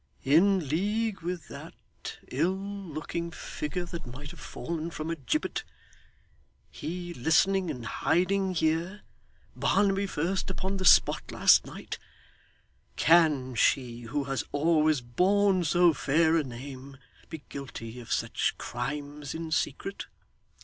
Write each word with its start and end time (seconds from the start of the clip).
'In 0.23 0.67
league 0.67 1.19
with 1.21 1.47
that 1.49 1.75
ill 2.29 2.57
looking 2.57 3.29
figure 3.29 3.85
that 3.85 4.07
might 4.07 4.31
have 4.31 4.39
fallen 4.39 4.89
from 4.89 5.11
a 5.11 5.15
gibbet 5.15 5.63
he 6.71 7.13
listening 7.13 7.69
and 7.69 7.85
hiding 7.85 8.55
here 8.55 9.03
Barnaby 9.55 10.07
first 10.07 10.49
upon 10.49 10.77
the 10.77 10.85
spot 10.85 11.31
last 11.31 11.67
night 11.67 11.99
can 12.95 13.53
she 13.53 14.01
who 14.05 14.23
has 14.23 14.43
always 14.51 15.01
borne 15.01 15.63
so 15.63 15.93
fair 15.93 16.35
a 16.35 16.43
name 16.43 16.97
be 17.29 17.43
guilty 17.49 17.99
of 17.99 18.11
such 18.11 18.55
crimes 18.57 19.35
in 19.35 19.51
secret! 19.51 20.07